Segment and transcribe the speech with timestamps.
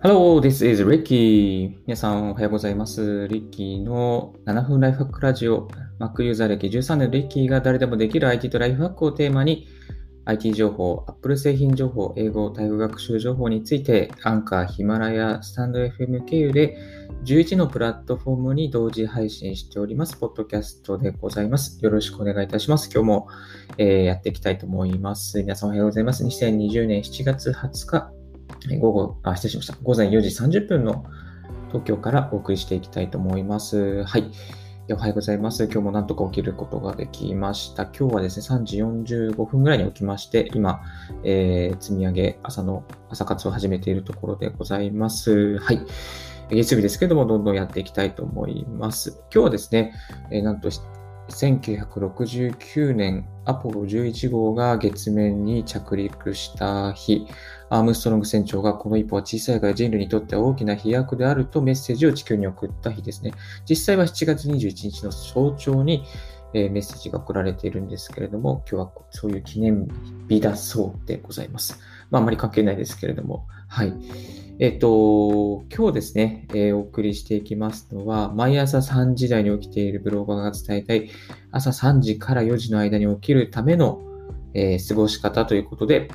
[0.00, 1.76] Hello, this is Ricky.
[1.84, 3.26] 皆さんおはようございます。
[3.26, 5.66] リッキーの7分ライフハックラジオ。
[5.98, 9.66] Mac ユーザー歴13年のリッキーが誰でもできる IT とライフハックをテーマに
[10.24, 16.78] IT 情報、Apple 製品情報、英語、タイ語学習情報についてアンカー、ヒマラヤ、スタンド FM 経由で
[17.24, 21.82] 11のプラットフォームに同時配信しております、ポッドキャストでございます。
[21.82, 22.88] よろしくお願いいたします。
[22.88, 23.28] 今日も、
[23.78, 25.38] えーやっていきたいと思います。
[25.42, 26.24] 皆さんおはようございます。
[26.24, 28.17] 2020年7月20日、
[28.80, 29.76] 午後、あ、失礼しました。
[29.82, 30.28] 午前4時
[30.60, 31.04] 30分の
[31.68, 34.04] 東京からお送りしていきたいと思います。
[34.04, 34.30] はい。
[34.90, 35.64] おはようございます。
[35.64, 37.84] 今日もなんとか起きることができました。
[37.84, 40.80] 今日はですね、3時45分ぐらいに起きまして、今、
[41.24, 45.58] えー積み上げ、朝の、朝活を始めているところでございます。
[45.58, 45.80] はい。
[46.48, 49.20] 月曜日ですけども、どんどんやっていきたいと思います。
[49.32, 49.92] 今日はですね、
[50.30, 50.70] えーなんと、
[51.28, 57.26] 1969年アポロ11号が月面に着陸した日、
[57.70, 63.32] アームストロング船長がこの一歩は小さいが人類にとっては大きな飛躍であるとメッセージを地球に送った日ですね。
[63.68, 66.04] 実際は7月21日の早朝に、
[66.54, 69.86] えーメッセージが送られているんですけれども、今日はそういう記念
[70.28, 71.78] 日だそうでございます。
[72.10, 73.92] まあ、あまり関係ないですけれども、はい。
[74.60, 81.10] えっ、と、今日ですね、えーお送りしていきますのは、毎朝3時台に起きているブロガーが伝えたい、
[81.52, 84.02] 朝3時から4時の間に起きるための、
[84.54, 86.10] えー過ごし方ということで、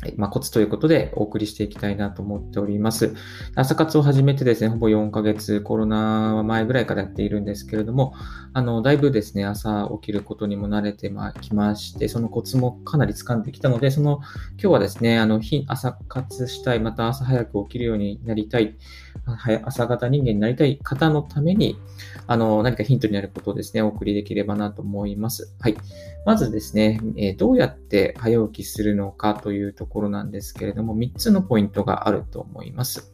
[0.00, 3.14] はいまあ、コツということでお送りしていきたいなと思っております。
[3.54, 8.12] 朝活を始めてですね、ほぼ4ヶ月、コロナ前ぐらいからやっているんですけれども、
[8.52, 14.20] あの、だいぶですね、朝起きることにも慣れてきまして、そのコツもかなり掴んできたので、その、
[14.52, 18.76] 今日はですね、あの、朝活したい、また朝早く起きるようになりたい、
[19.64, 21.78] 朝型人間になりたい方のために、
[22.26, 25.54] あの、何かヒントになることをですね、お送りできればなと思います。
[25.60, 25.76] はい。
[26.26, 33.12] まずですね、えーどうやって早起きするのかというところなんですけれども、3つのポイントがあると思います。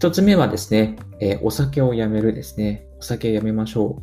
[0.00, 2.86] 1つ目はですね、えーお酒をやめるですね。
[2.98, 4.00] お酒をやめましょ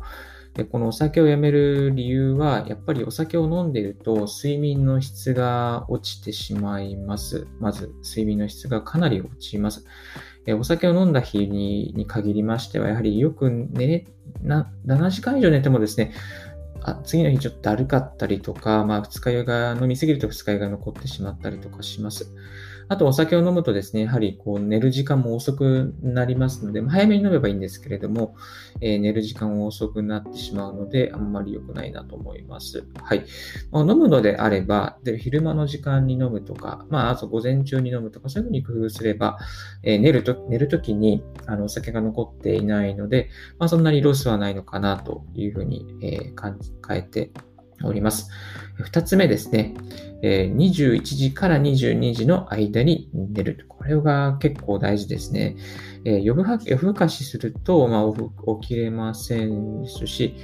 [0.54, 7.48] でこのお酒をやめる理由は、やっぱりお酒を飲んでいると睡眠の質が落ちてしまいます。
[7.58, 9.84] まず、睡眠の質がかなり落ちます。
[10.56, 14.06] お酒を飲んだ日に限りましては、やはりよく寝れ、
[14.44, 16.12] 7時間以上寝てもですね、
[16.86, 22.30] あ次の日ちょっとだるかったりとか、まあ、二日酔いが飲みすぎると二日酔いが残ってしまったりとかします。
[22.88, 28.36] あと、お酒を飲むとですね、やはりこう寝る時間も遅くなりますので、早めに飲めばいいんですけれども、
[28.80, 32.86] えー寝る時間も遅くなってしまうので、あんまり良くないなと思います。
[33.02, 33.24] はい。
[33.70, 39.38] まあ、飲むのであれば、で昼間の時間に飲むとか、まあ、あと午前中に飲むとか、そういうふうに工夫すれば、
[39.82, 46.58] えー寝ると、寝るときに、あの、お酒が残っていないので、まあ、そんなにロスはないのかなというふうに、えー考
[46.92, 47.30] えて
[47.82, 48.30] おります。
[48.76, 49.74] 二つ目ですね、
[50.22, 53.66] え21時から22時の間に寝る。
[53.68, 55.56] これが結構大事ですね。
[56.04, 60.36] 夜更かしすると、まあ、起きれませんですし、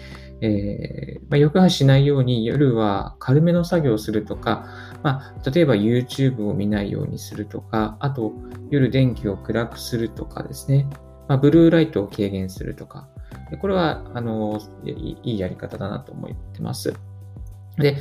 [0.43, 4.67] えーまあ、夜更かししないように夜は軽めの作業をするとか、
[5.03, 8.33] まあ、例えば YouTube を見ないようにするとか、あと
[8.71, 10.87] 夜電気を暗くするとかですね。
[11.29, 13.09] まあ、ブルーライトを軽減するとか。
[13.61, 16.95] これは、あの、いいいやり方だなと思ってます。
[17.79, 17.97] で、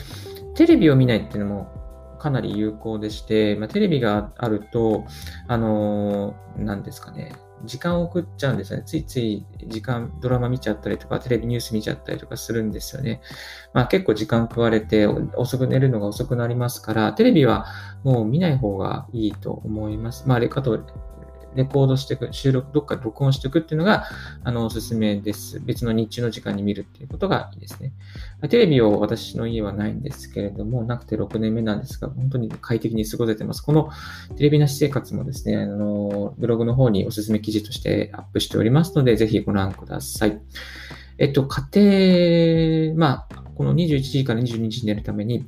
[0.55, 1.79] テレビを見ないっていうのも
[2.19, 5.05] かなり有効でして、まあ、テレビがあると、
[5.47, 7.31] あの、何ですかね、
[7.65, 8.83] 時間を送っちゃうんですよね。
[8.85, 13.21] ついつい時間、ドラマ見ちゃったりとか、テレビニュース見ちゃったりとかするんですよね。
[13.73, 17.65] まあ結構時間食われて遅く寝るのが遅くなりますから、テレビは
[18.03, 20.27] もう見ない方がいいと思います。
[20.27, 20.79] まあ、レカと
[21.55, 24.05] レコードしていく、収録、どっかで録音していくっていうのが、
[24.43, 25.59] あの、おすすめです。
[25.59, 27.93] 別の日中の時間に見るっていうことがいいですね。
[28.49, 33.61] テレビを私の家はないんですけれども、なくて6年目なんですが、本当に快適に過ごせてます。
[33.61, 33.89] この
[34.37, 40.39] テレビなし生活もですね、あの、ブログの方におすすめ記事としてアップしておりますので、ぜひご覧ください。
[41.17, 45.45] えっと、家庭、まあ、この21時から22時に寝るために、やっ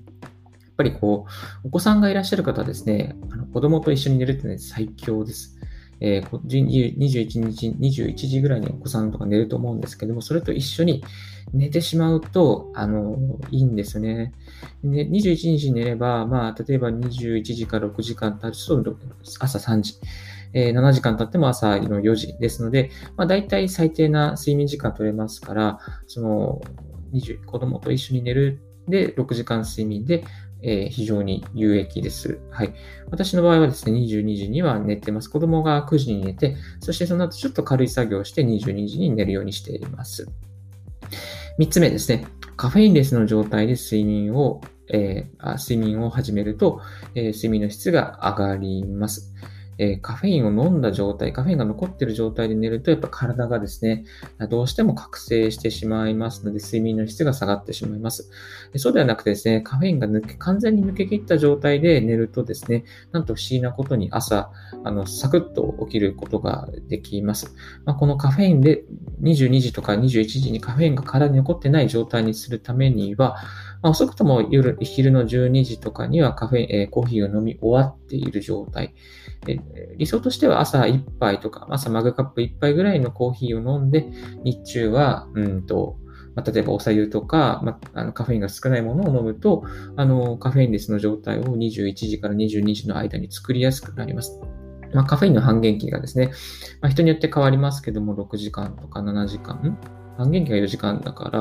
[0.75, 1.25] ぱりこ
[1.63, 5.60] う、お子さんがいらっしゃる方はですね、あの子供と一緒に寝るってね、最強です。
[6.01, 11.03] えー21日、21時ぐらいにお子さんとか寝ると思うんですけども、それと一緒に
[11.53, 13.17] 寝てしまうと、あの、
[13.51, 14.33] いいんですよね。
[14.83, 18.97] で21日寝れば、まあ、例えば21時から6時間経つと、
[19.39, 19.95] 朝3時。
[20.53, 26.61] えー7時間経っても朝の4時ですので、まあ、大体最低な睡眠時間取れますから、その、
[27.13, 30.23] 20子供と一緒に寝るで6時間睡眠で、
[30.63, 32.39] えー非常に有益です。
[32.51, 32.73] はい。
[33.09, 35.29] 私の場合はですね、22時には寝てます。
[35.29, 40.27] 子供が9時に寝て、そしてその後ちょっと軽い作業をして22時に寝るようにしています。
[41.59, 42.25] 3つ目ですね。
[42.57, 44.61] カフェインレスの状態で睡眠を、
[44.93, 46.81] えー睡眠を始めると、
[47.15, 49.33] えー睡眠の質が上がります。
[49.81, 54.05] えー、カフェインを飲んだ状態、カフェインが残っている状態で寝ると、やっぱ体がですね、
[54.47, 58.29] どうしても覚醒してしまいますので、睡眠の質が下がってしまいます。
[58.75, 64.51] そうではなくてですね、カフェインが抜け、完全に抜け切った状態で寝るとですね、なんと不思議なことに朝、
[64.83, 67.55] あの、サクッと起きることができます。
[67.83, 68.83] まあ、このカフェインで
[69.23, 73.37] 22時とか21時にカフェインが体に残ってない状態にするためには、
[73.81, 78.93] まあ、遅くとも夜、昼の12時とかにはカフェイン、えー、コーヒーを飲み終わっている状態。
[79.97, 84.11] 理想としては朝1杯とか、朝マグカップ1杯ぐらいのコーヒーを飲んで、
[84.43, 85.97] 日中は、うんと、
[86.35, 89.63] まあ、例えばお茶湯とか、まあ、あのカフェインが少ないものを飲むと、
[89.95, 94.39] あの、カフェインレスの状態を21時から22時の間に作りやすくなります。
[94.93, 96.31] まあ、カフェインの半減期がですね、
[96.81, 99.77] まあ、人によって変わりますけども、6時間とか7時間、
[100.17, 101.39] 半減期が4時間だから、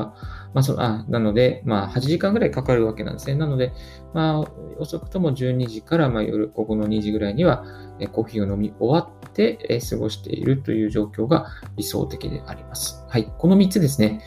[0.53, 3.35] まあ、そあなので、まあ、8時間ぐらいかかるわけなんですね。
[3.35, 3.73] なので、
[4.13, 7.65] まあ、遅くとも12時から、まあ、夜午後の2時ぐらいには、
[8.11, 13.05] コーヒーを飲み終わって、過ごしているという状況が理想的であります。
[13.07, 13.31] はい。
[13.37, 14.21] この3つですね、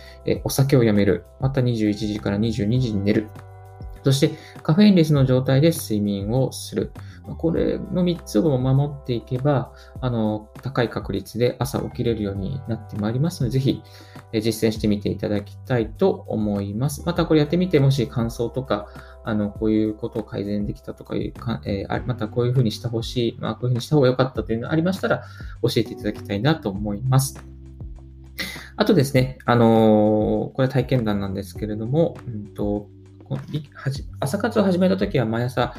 [0.45, 3.29] お酒をやめる、また21時から22時に寝る、
[4.05, 4.33] そして
[4.63, 6.93] カフェインレスの状態で睡眠をする。
[7.39, 13.83] これの3つを守っていけば、あの、高い確率で朝起きれるようになってまいりますので、ぜひ
[14.33, 17.03] 実践してみていただきたいと思います。
[17.07, 18.89] またこれやってみて、もし感想とか、
[19.25, 25.25] あの、こういうことを改善できたとかいうか、えー、またこういうふうにしてほしい、まあ、こういうふうにした方が良かったというのがありましたら、
[25.63, 27.43] 教えていただきたいなと思います。
[28.77, 32.89] あとですね、あのー、これは体験談なんですけれども、うんと
[34.21, 35.75] 朝活を始めた時は毎朝、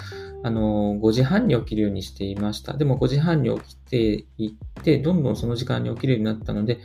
[0.46, 2.78] あの、5時半に起きるようにしていました。
[2.78, 6.78] でも5時半に起きていって、どんどんその時間に起きるようになったので、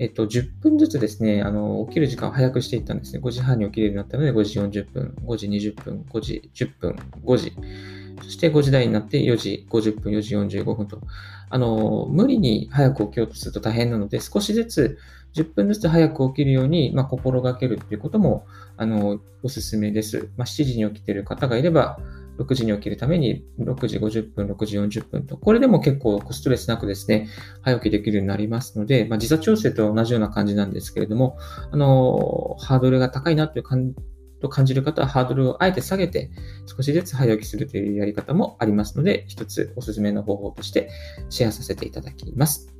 [0.00, 3.20] えっと、10分ずつですね、あの、起きる時間を早くしていったんですね。
[3.20, 7.52] 5時半に起きるようになったので、5時40分、5時20分、5時10分、5時。
[8.24, 11.00] そして5時台になって4時50分、4時45分と。
[11.48, 14.98] あの、無理に早く起きようとすると大変なので、少しずつ
[15.34, 20.28] 10分ずつ早く起きるように、まあ、心がけるっていうことも、あの、おすすめです。
[20.36, 22.00] まあ、7時に起きてる方がいれば、
[22.38, 27.28] 6時に起きるために6時50分、6時40分と、これでも結構ストレスなくですね、
[27.62, 31.38] 早起きできるようになりますので、まあ、時差調整と同じような感じなんですけれども、
[31.70, 33.94] あの、ハードルが高いなという感じ
[34.40, 36.30] と感じる方はハードルをあえて下げて
[36.66, 40.90] 少しずつ早起きするというやり方もありますので、一つおすすめの方法として
[41.30, 42.72] シェアさせていただきます。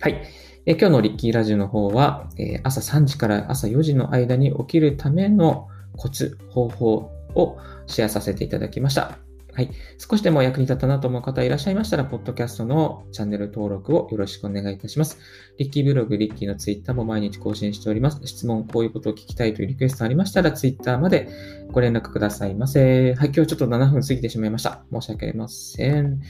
[0.00, 0.22] はい。
[0.66, 9.18] え今日のリッキーラジオの方は、え朝3時から朝4時の間に起きるためのコツ、方法をシェアさせていただきました。
[9.54, 9.70] はい。
[9.98, 15.18] 少しでも役に立ったなと思う方いらっしゃいましたら、ポッドキャストのチャンネル登録をよろしくお願いいたします。
[15.58, 18.20] リッキーブログ、リッキーのツイッターも毎日更新しております。
[18.24, 21.28] 質問、こういうことを聞きたいというリクエストありましたら、ツイッターまで
[21.72, 23.14] ご連絡くださいませ。
[23.14, 23.32] はい。
[23.34, 24.84] 今日ちょっと7分過ぎてしまいました。
[24.92, 26.20] 申し訳ありません。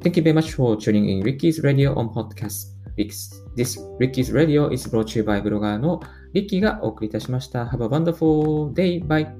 [0.00, 2.80] Thank you very much for tuning in Ricky's Radio on Podcast.
[2.96, 6.00] This Ricky's Radio is brought to you by ブロガーの
[6.32, 7.64] リッキーがお送りいたしました。
[7.66, 9.06] Have a wonderful day.
[9.06, 9.39] Bye.